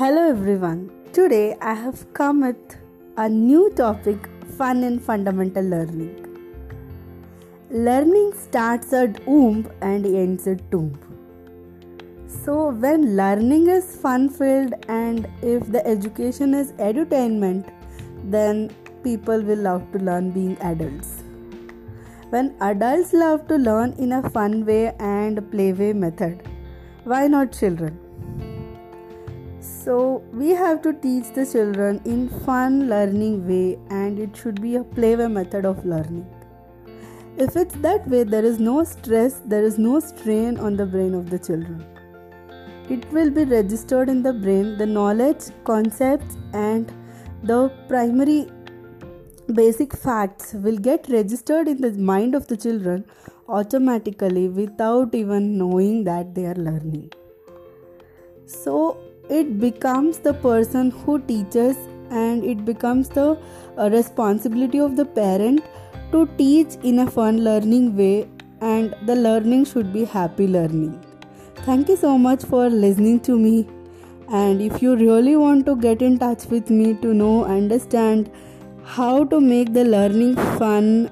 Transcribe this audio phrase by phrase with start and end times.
[0.00, 0.78] Hello everyone.
[1.12, 2.76] Today I have come with
[3.18, 6.14] a new topic fun and fundamental learning.
[7.70, 10.98] Learning starts at womb and ends at tomb.
[12.26, 17.70] So when learning is fun filled and if the education is edutainment
[18.24, 18.70] then
[19.04, 21.24] people will love to learn being adults.
[22.30, 26.48] When adults love to learn in a fun way and play way method,
[27.04, 27.98] why not children?
[29.84, 34.76] So we have to teach the children in fun learning way and it should be
[34.76, 36.26] a play way method of learning.
[37.38, 41.14] If it's that way, there is no stress, there is no strain on the brain
[41.14, 41.86] of the children.
[42.90, 46.92] It will be registered in the brain, the knowledge, concepts, and
[47.42, 48.48] the primary
[49.54, 53.06] basic facts will get registered in the mind of the children
[53.48, 57.10] automatically without even knowing that they are learning.
[58.44, 58.98] So
[59.30, 61.76] it becomes the person who teaches
[62.10, 63.38] and it becomes the
[63.78, 65.64] uh, responsibility of the parent
[66.10, 68.28] to teach in a fun learning way
[68.60, 71.00] and the learning should be happy learning.
[71.64, 73.68] Thank you so much for listening to me
[74.28, 78.30] and if you really want to get in touch with me to know understand
[78.84, 81.10] how to make the learning fun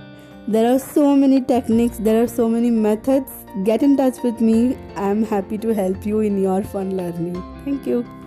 [0.52, 3.30] there are so many techniques there are so many methods.
[3.64, 4.78] Get in touch with me.
[4.96, 7.42] I'm happy to help you in your fun learning.
[7.64, 8.17] Thank you